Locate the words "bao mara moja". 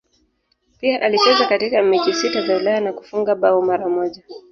3.35-4.23